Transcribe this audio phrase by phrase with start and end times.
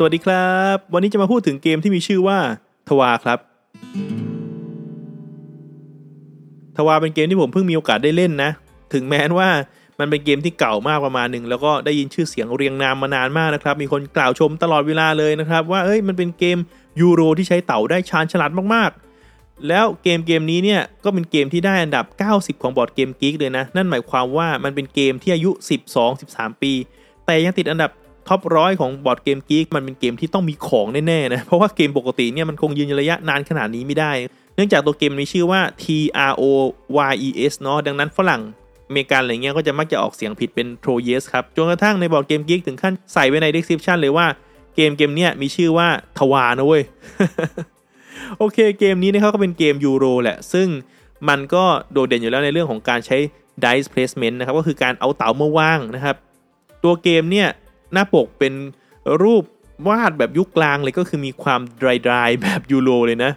[0.00, 2.38] สวัสดีครับ วันนี้จะมาพูดถึงเกมที่มีชื่อว่า
[2.88, 3.38] ทวาครับ
[6.76, 8.50] ทวาเป็นเกมที่ผมเพิ่งมีโอกาสได้เล่นนะ
[8.92, 9.50] ถึงแม้ว่า
[10.00, 16.58] มันเป็นเกมที่เก่ามากประมาณหนึ่งแล้วก็ได้ยินชื่อเสียงเรียงนามมานานมากนะครับ มีคนกล่าวชมตลอดเวลาเลยนะครับ ว่าเอ้ยมันเป็นเกม
[17.00, 22.04] ยูโรที่ใช้เต่าได้ชาญฉลาดมากๆ แล้วเกมเกมนี้เนี่ยก็เป็นเกมที่ได้อันดับ
[22.34, 25.50] 90 ของบอร์ดเกมกิ๊กเลยนะ นั่นหมายความว่ามันเป็นเกมที่อายุ
[26.06, 26.72] 12-13 ปี
[27.26, 27.90] แต่ยังติดอันดับ
[28.28, 34.12] top ร้อยของ BoardGameGeek มันเป็นเกมที่ต้องมีของแน่ๆนะเพราะว่าเกมปกติเนี่ยมันคงยืนระยะนานขนาดนี้ไม่ได้
[34.54, 35.84] เนื่องจากตัวเกมมีชื่อว่า T
[36.30, 36.42] R O
[37.10, 38.42] Y E S เนาะดังนั้นฝรั่ง
[38.88, 44.26] อเมริกันอะไรเงี้ยก็จะมักจะออกเสียงผิดเป็น t r o y e s ครับจนกระทั่งใน BoardGameGeek ถึงขั้นใส่ไว้ใน description เลยว่า
[44.76, 45.88] เกมเกมเนี้ยมีชื่อว่า
[46.18, 46.82] ทรัวนะเว้ย
[48.38, 50.68] โอเคเกมนี้นะครับก็เป็นเกมยูโรแหละ ซึ่ง
[51.28, 53.16] มันก็โดดเด่นอยู่แล้วในเรื่องของการใช้
[53.64, 56.16] dice placement นะครับ ก็คือการเอาเต๋ามาวางนะครับ
[56.84, 57.48] ตัวเกมเนี่ย
[57.92, 58.52] หน้าปกเป็น
[59.22, 59.44] รูป
[59.88, 63.32] วาดแบบยุคกลางเลยก็คือมีความดรายๆแบบยูโรเลยนะ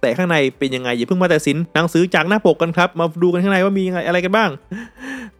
[0.00, 4.50] แต่ข้างในเป็นยังไงอย่าเพิ่งมาแต่สินหนังสือจากหน้าปกกันครับ มาดูกันข้างในว่ามีอะไรกันบ้าง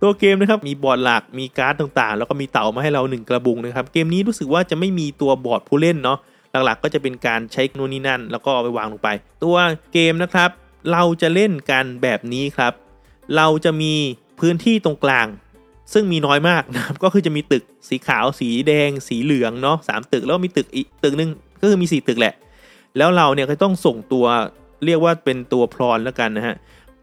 [0.02, 6.18] ตัวเกมนะครับมีบอร์ดหลักมีการ์ดต่างๆ แล้วก็มีเต่ามาให้เราหนึ่งกระบุงนะครับ เกมนี้รู้สึกว่าจะไม่มีตัวบอร์ดผู้เล่นเนาะ
[6.64, 9.08] หลักๆก็จะเป็นการใช้นู่นนี่นั่น แล้วก็เอาไปวางลงไป
[9.44, 9.56] ตัว
[9.92, 10.50] เกมนะครับ
[10.92, 12.72] เราจะเล่นกันแบบนี้ครับ
[13.36, 13.94] เราจะมี
[14.40, 15.26] พื้นที่ตรงกลาง
[15.92, 22.34] ซึ่งมีน้อยมากนะครับก็คือจะมีตึกสีขาวสีแดง สีเหลืองเนาะสามตึกแล้วมีตึกอีกตึกหนึ่งก็คือมีสี่ตึกแหละ
[22.96, 24.26] แล้วเราเนี่ยก็ต้องส่งตัว
[24.84, 26.56] เรียกว่าเป็นตัวพรอนแล้วกันนะฮะ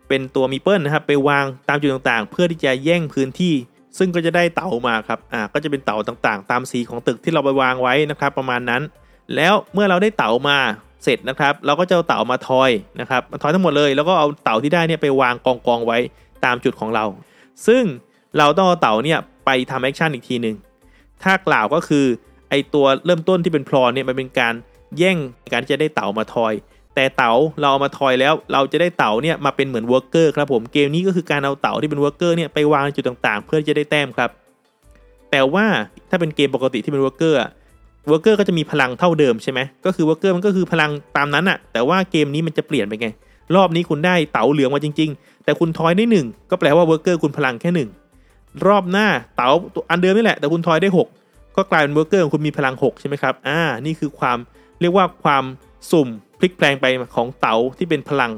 [0.07, 3.53] เป็นตัวมีเปิลนะครับไปวางตามจุดต่างๆ เพื่อที่จะแย่งพื้นที่
[3.97, 8.81] ซึ่งก็จะได้เต่ามาครับอ่าก็จะเป็นเต่าต่างๆ ตามสีของตึกที่เราไปวางไว้นะครับประมาณนั้น
[9.35, 10.57] แล้วเมื่อเราได้เต๋ามา
[11.03, 15.97] เสร็จนะครับเราก็จะเอาเต๋ามาทอยนะครับมาทอยทั้งหมดเลย แล้วก็เอาเต๋าที่ได้เนี่ยไปวางกองกองๆไว้
[16.45, 17.05] ตามจุดของเรา
[17.67, 17.83] ซึ่ง
[18.37, 20.55] เราต้องเอาเต๋าเนี่ยไปทำ action อีกทีหนึ่ง
[21.23, 22.05] ถ้ากล่าวก็คือ
[22.49, 24.53] ไอตัวเริ่มต้นที่เป็น pawn เนี่ยมันเป็นการ
[24.97, 25.17] แย่ง
[25.51, 26.53] การที่จะได้เต๋ามาทอย
[26.95, 34.29] แต่เต๋าเราเอามาทอยแล้วเราจะได้เต๋าเนี่ยมาเป็นเหมือน worker ครับผมเกมนี้ก็คือการเอาเต๋าที่เป็น worker เนี่ยไปวางในจุดต่างๆ เพื่อจะได้แต้มครับ
[35.31, 35.65] แต่ว่า
[36.09, 43.07] ถ้าเป็นเกมปกติที่เป็น worker worker ก็จะมีพลังเท่าเดิมใช่ไหมก็คือ worker มันก็คือพลังตามนั้นอะแต่ว่าเกมนี้มันจะเปลี่ยนไปไง
[43.55, 47.89] รอบนี้คุณได้เต๋าเหลืองมาจริง ๆ แต่คุณทอยได้หนึ่งก็แปลว่า worker คุณพลังแค่หนึ่ง
[48.67, 54.37] รอบหน้าเต๋าตัวอันเดิมนี่แหละ แต่คุณทอยได้ 6 ก็กลายเป็น worker ของคุณมีพลัง 6 ใช่ไหมครับ อ่า นี่คือความ
[54.81, 55.43] เรียกว่าความ
[55.91, 56.07] สุ่ม
[56.39, 58.31] พลิกแพลงไปของเต๋าที่เป็นพลัง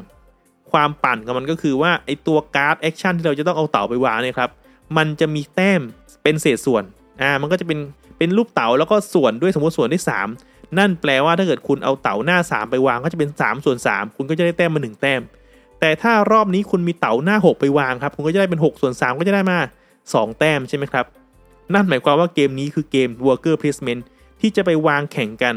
[0.72, 4.50] ความปั่นของมันก็คือว่าไอตัวการ์ด action ที่เราจะต้องเอาเต๋าไปวางเนี่ยครับ
[4.98, 5.82] มันจะมีแต้ม
[6.24, 6.84] เป็นเศษส่วน
[7.22, 7.80] อ่า มันก็จะเป็น
[8.18, 10.04] เป็นรูปเต๋าแล้วก็ส่วนด้วยสมมติส่วนที่
[10.40, 15.22] 3นั่นแปลว่าถ้าเกิดคุณเอาเต๋าหน้า 3 ไปวางก็จะเป็น 3 ส่วน 3 คุณก็จะได้แต้มมา 1 แต้ม
[15.80, 19.60] แต่ถ้ารอบนี้คุณมีเต๋าหน้า 6 ไปวางครับ คุณก็จะได้เป็น 6 ส่วน 3 ก็จะได้มา
[20.14, 21.06] 2 แต้มใช่ไหมครับ
[21.74, 24.02] นั่นหมายความว่าเกมนี้คือเกม worker placement
[24.42, 25.56] ที่จะไปวางแข่งกัน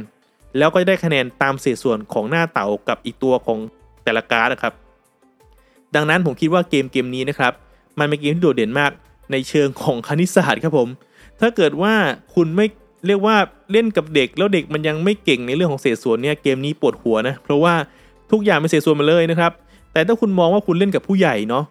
[0.59, 3.59] แล้วก็ได้คะแนนตามเศษส่วนของหน้าเต๋ากับอีกตัวของ
[4.04, 4.72] แต่ละการ์ดนะครับ
[5.94, 7.53] ดังนั้นผมคิดว่าเกมเกมนี้นะครับ
[7.98, 8.91] มันเป็นเกมที่โดดเด่นมาก
[9.32, 10.88] ในเชิงของคณิตศาสตร์ครับผม
[11.41, 11.94] ถ้าเกิดว่า
[12.34, 12.66] คุณไม่
[13.06, 13.36] เรียกว่า
[13.72, 17.75] เล่นกับเด็ก แล้วเด็กมันยังไม่เก่งในเรื่องของเศษส่วนเนี่ยเกมนี้ปวดหัวนะ เพราะว่า
[18.30, 19.53] ทุกอย่างเป็นเศษส่วนมาเลยนะครับ
[19.92, 21.65] แต่ถ้าคุณมองว่าคุณเล่นกับผู้ใหญ่เนาะ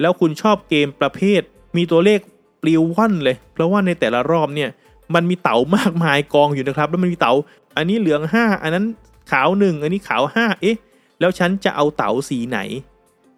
[0.00, 1.42] แล้วคุณชอบเกมประเภท
[1.76, 2.20] มีตัวเลข
[2.62, 4.70] ปลิวว่อนเลย เพราะว่าในแต่ละรอบเนี่ย
[5.14, 7.32] มันมีเต๋ามากมายกองอยู่นะครับ แล้วมันมีเต๋า
[7.76, 8.84] อันนี้เหลือง 5 อันนั้น
[9.30, 10.76] ขาวหนึ่งอันนี้ขาว 5 เอ๊ะ
[11.20, 12.58] แล้วฉันจะเอาเต๋าสีไหน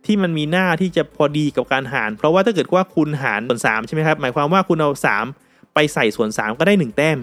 [0.04, 4.90] ที่มันมีหน้าที่จะพอดีกับการหาร เพราะว่าถ้าเกิดว่าคุณหารส่วน3ใช่ไหมครับหมายความว่าคุณเอา
[5.32, 7.18] 3 ไปใส่ส่วน 3 ก็ได้ 1 แต้ม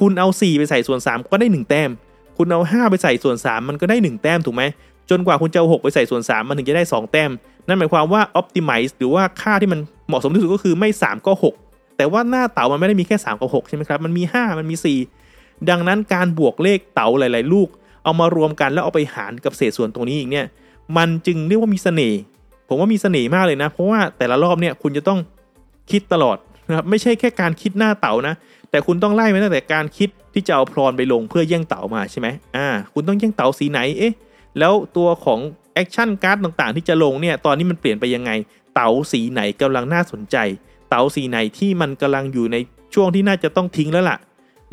[0.00, 1.90] คุณเอา 4 ไปใส่ส่วน 3 ก็ได้ 1 แต้ม
[2.38, 4.62] คุณเอา 5 ไปใส่ส่วน 3 มันก็ได้ 1 แต้มถูกไหม
[5.10, 7.30] จนกว่าคุณจะเอา6ไปใส่ส่วน 3 มันถึงจะได้ 2 แต้ม
[7.70, 11.32] นั่นหมายความว่า optimize หรือว่าค่าที่มันเหมาะสมที่สุดก็คือไม่ 3 ก็
[11.64, 14.76] 6 แต่ว่าหน้าเต๋ามันไม่ได้มีแค่ 3 กับ 6 ใช่ไหมครับ มันมี 5 มันมี
[15.20, 17.68] 4 ดังนั้นการบวกเลขเต๋าหลาย ๆ ลูก
[18.04, 20.46] เอามารวมกันแล้วเอาไปหารกับเศษส่วนตรงนี้อีกเนี่ย
[20.96, 22.20] มันจึงเรียกว่ามีเสน่ห์
[22.68, 25.18] ผมว่ามีเสน่ห์มากเลยนะ เพราะว่าแต่ละรอบเนี่ยคุณจะต้อง
[25.90, 26.36] คิดตลอด
[26.68, 28.34] นะครับ ไม่ใช่แค่การคิดหน้าเต๋านะ
[28.70, 34.12] แต่คุณต้องไล่มาตั้งแต่การคิดที่จะเอาพรอนไปลงเพื่อแย่งเต๋ามาใช่ไหมอ่า คุณต้องแย่งเต๋าสีไหน เอ๊ะ
[34.58, 35.40] แล้วตัวของ
[35.80, 38.30] อคชั่นการ์ดต่างๆ ที่จะลงเนี่ยตอนนี้มันเปลี่ยนไปยังไง
[38.74, 40.36] เต๋าสีไหนกำลังน่าสนใจ
[40.88, 42.56] เต๋าสีไหนที่มันกำลังอยู่ใน
[42.94, 44.18] ช่วงที่น่าจะต้องทิ้งแล้วล่ะ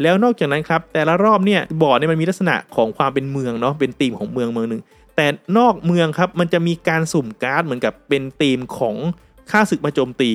[0.02, 4.82] แล้วนอกจากนั้นครับแต่ละรอบเนี่ยบอร์ดเนี่ยมันมีลักษณะของความเป็นเมืองเนาะเป็นธีมของเมืองเมืองหนึ่ง
[5.16, 5.26] แต่
[5.58, 8.96] นอกเมืองครับมันจะมีการสุ่มการ์ดเหมือนกับเป็นธีมของ
[9.52, 10.32] ข้าศึกมาโจมตี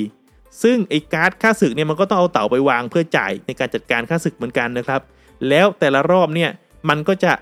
[0.63, 5.01] ซึ่งไอ้การ์ดข้าศึกเนี่ยมันก็ต้องเอาเต๋าไปวางเพื่อจ่ายในการจัดการข้าศึกเหมือนกันนะครับ
[5.49, 6.51] แล้วแต่ละรอบเนี่ย
[6.89, 7.33] มันก็จะ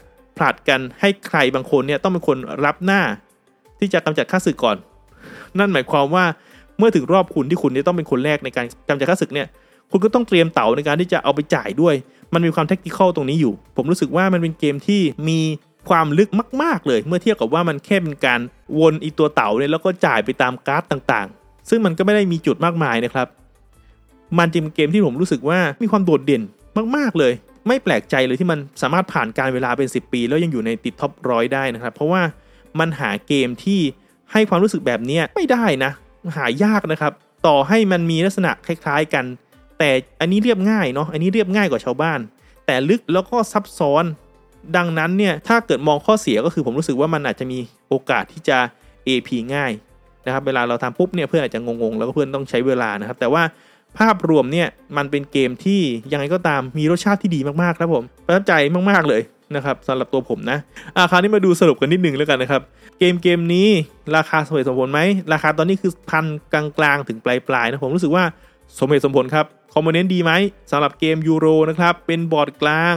[0.41, 3.01] ผลัดกันให้ใครบางคนเนี่ยต้องเป็นคนรับหน้า
[3.79, 4.77] ที่จะกำจัดค่าศึกก่อน
[5.59, 6.25] นั่นหมายความว่า
[6.79, 9.47] เมื่อถึงรอบคุณที่คุณจะต้องเป็นคนแรกในการกำจัดค่าศึกเนี่ย
[9.91, 11.95] คุณก็ต้องเตรียมเต่าในการที่จะเอาไปจ่ายด้วย
[12.35, 15.41] มันมีความเทคนิคตรงนี้อยู่ ผมรู้สึกว่ามันเป็นเกมที่มี
[15.89, 16.29] ความลึก
[16.63, 18.41] มาก ๆ เลย เมื่อเทียบกับว่ามันแค่เป็นการ
[18.79, 23.27] วนอีตัวเต่าเนี่ยแล้วก็จ่ายไปตามการ์ดต่างๆ ซึ่งมันก็ไม่ได้มีจุดมากมายนะครับ
[24.39, 26.43] มันจึงเป็นเกมที่ผมรู้สึกว่ามีความโดดเด่น
[26.97, 27.33] มาก ๆ เลย
[27.71, 32.23] ไม่แปลกใจเลยที่มันสามารถผ่านการเวลาเป็น 10 ปี แล้วยังอยู่ในติดท็อปร้อยได้นะครับ เพราะว่า
[32.81, 33.81] มันหาเกมที่
[34.33, 35.93] ให้ความรู้สึกแบบนี้ไม่ได้นะ
[36.37, 37.13] หายากนะครับ
[37.47, 39.25] ต่อให้มันมีลักษณะคล้ายๆกัน
[39.79, 39.91] แต่
[40.21, 42.21] อันนี้เรียบง่ายเนาะอันนี้เรียบง่ายกว่าชาวบ้าน
[42.67, 44.05] แต่ลึกแล้วก็ซับซ้อน
[44.77, 47.59] ดังนั้นเนี่ยถ้าเกิดมองข้อเสียก็คือผมรู้สึกว่ามันอาจจะมี
[47.89, 48.59] โอกาสที่จะ
[49.07, 49.73] AP ง่าย
[50.27, 53.43] นะครับเวลาเราทำปุ๊บเนี่ยเพื่อนอาจจะงงๆแล้วก็เพื่อนต้องใช้เวลานะครับ แต่ว่า
[53.99, 55.81] ภาพรวมเนี่ยมันเป็นเกมที่
[56.13, 58.53] ยังไงก็ตามมีรสชาติที่ดีมากๆครับผมประทับใจ
[58.91, 59.23] มากๆเลย
[59.57, 60.59] นะครับสำหรับตัวผมนะ
[60.97, 62.63] อาคราวนี้มาดูสรุปกันนิดนึงแล้วกันนะครับ
[62.99, 63.69] เกมเกมนี้
[64.17, 65.01] ราคาสมเหตุสมผลไหม
[65.33, 68.25] ราคาตอนนี้คือพันกลางๆ ถึงปลายๆนะผมรู้สึกว่า
[68.79, 70.33] สมเหตุสมผลครับ คอมโพเนนต์ดีไหม
[70.71, 72.97] สำหรับเกมยูโรนะครับ เป็นบอร์ดกลาง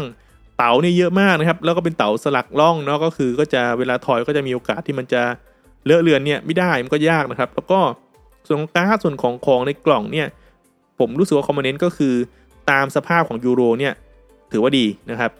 [0.57, 5.21] เต๋าเนี่ยเยอะมากนะครับ แล้วก็เป็นเต๋าสลักล่องเนาะก็คือก็จะเวลาถอยก็จะมีโอกาสที่มันจะ
[5.85, 7.79] เลอะเลือนเนี่ยไม่ได้มันก็ยากนะครับ แล้วก็
[8.47, 10.27] ส่วนของการ์ดส่วนของของในกล่องเนี่ย
[10.99, 12.13] ผมรู้สึกว่า component ก็คือ
[12.71, 13.93] ตามสภาพของยูโรเนี่ย
[14.51, 15.31] ถือว่าดีนะครับ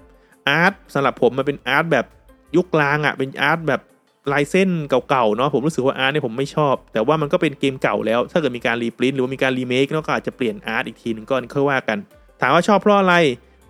[0.48, 2.06] art สำหรับผมมันเป็น art แบบ
[2.56, 3.82] ยุคกลางอะ่ะเป็น art แบบ
[4.32, 4.70] ลายเส้น
[5.10, 11.98] เก่าๆเนาะผมรู้สึกว่า art เนี่ยผมไม่ชอบ แต่ว่ามันก็เป็นเกมเก่าแล้ว ถ้าเกิดมีการ reprint หรือว่ามีการรีเมคเนาะก็อาจจะเปลี่ยน art อีกทีนึงก็ค่อยว่ากัน
[12.42, 13.16] ถามว่าชอบเพราะอะไร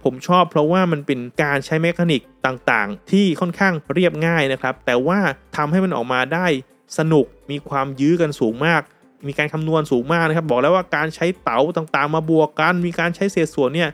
[0.04, 5.20] ผมชอบเพราะว่ามันเป็นการใช้ mechanic ต่างๆ ที่ค่อนข้างเรียบง่ายนะครับ แต่ว่า
[5.56, 6.48] ทำให้มันออกมาได้
[6.98, 8.82] สนุกมีความยื้อกันสูงมาก
[9.28, 13.90] มีการคำนวณสูงมากนะครับ บอกแล้วว่าการใช้เต๋าต่างๆ มาบวกกัน มีการใช้เศษส่วนเนี่ย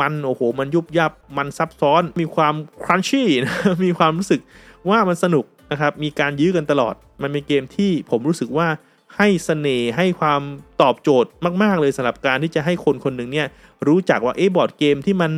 [0.00, 4.40] มันโอ้โห มันยุบยับ มันซับซ้อน มีความครันชี่นะมีความรู้สึก
[4.88, 8.68] ว่ามันสนุกนะครับ มีการยื้อกันตลอด มันเป็นเกมที่ผมรู้สึกว่า
[9.16, 10.40] ให้สเสน่ห์ให้ความ
[10.82, 11.30] ตอบโจทย์
[11.62, 13.46] มาก ๆ เลยสำหรับการที่จะให้คนคนหนึ่งเนี่ย
[13.86, 15.32] รู้จักว่าเอ๊บอร์ดเกมที่มัน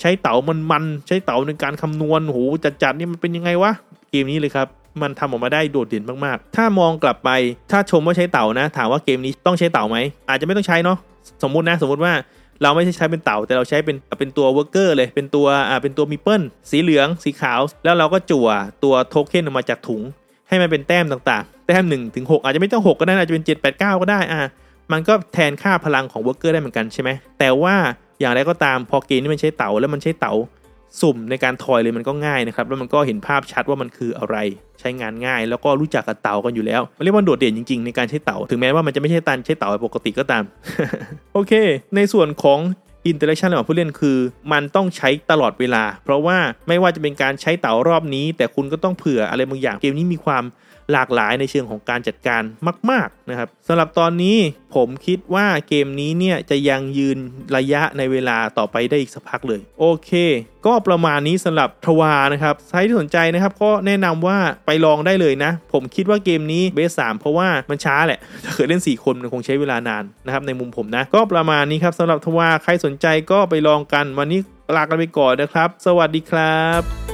[0.00, 2.38] ใช้เต๋ามันมันใช้เต๋าในการคำนวณโห
[2.82, 3.72] จัดๆนี่มันเป็นยังไงวะ
[4.10, 4.68] เกมนี้เลยครับ
[5.02, 7.30] มันทำออกมาได้โดดเด่นมากๆ ถ้ามองกลับไป
[7.70, 9.96] ถ้าชมว่าใช้เต๋านะ ถามว่าเกมนี้ต้องใช้เต๋าไหม
[10.28, 10.98] อาจจะไม่ต้องใช้เนาะ
[11.42, 12.12] สมมุตินะ สมมุติว่า
[12.62, 18.48] เราไม่ใช่ใช้เป็นเต๋า แต่เราใช้เป็นเป็นตัว worker เลย เป็นตัวอ่าเป็นตัว meeple สีเหลือง สีขาว แล้วเราก็จั่ว
[18.84, 20.02] ตัวโทเค็นออกมาจากถุง
[20.48, 24.40] ให้มันเป็นแต้มต่างๆ แต้ม1ถึง6อาจจะไม่ต้อง 6 ก็ได้ อาจจะเป็น 7 8 9 ก็ได้อ่า
[24.92, 27.74] มันก็แทนค่าพลังของ worker ได้เหมือนกันใช่ไหมแต่ว่า
[28.20, 30.32] อย่างไรก็ตามพอเกมนี้มันใช้เต๋าแล้วมันใช้เต๋า
[31.00, 34.36] สุ่มในการทอยเลยมันก็ง่ายนะครับ แล้วมันก็เห็นภาพชัดว่ามันคืออะไร
[34.80, 40.42] ใช้งานง่าย แล้วก็รู้จักกับเต๋ากันอยู่แล้วเรียกว่าโดดเด่นจริงๆ ในการใช้เต๋า ถึงแม้ว่ามันจะไม่ใช่การใช้เต๋าปกติก็ตาม
[41.34, 41.52] โอเค
[41.96, 42.58] ในส่วนของ
[43.06, 44.16] interaction ระหว่างผู้เล่นคือ
[44.52, 46.38] มันต้องใช้ตลอดเวลา เพราะว่า
[46.68, 50.44] ไม่ว่าจะเป็นการใช้เต๋ารอบนี้ แต่คุณก็ต้องเผื่ออะไรบางอย่างเกมนี้มีความ
[50.92, 52.42] หลากหลายในเชิงของการจัดการ
[52.90, 54.38] มาก ๆนะครับสำหรับตอนนี้
[54.74, 57.18] ผมคิดว่าเกมนี้เนี่ยจะยังยืน
[57.56, 60.10] ระยะในเวลาต่อไปได้อีกสักพักเลย โอเค
[60.66, 74.40] ก็ประมาณนี้สำหรับทวานะครับใครที่สนใจนะครับก็แนะนำว่าไปลองได้เลยนะ ผมคิดว่าเกมนี้เบสสามเพราะว่ามันช้าแหละถ้าเกิดเล่น 4 คนมันคงใช้เวลานานนะครับในมุมผมนะ ก็ประมาณนี้ครับสำหรับทวาใครสนใจก็ไปลองกันวันนี้
[74.76, 77.09] ลากันไปก่อนนะครับ สวัสดีครับ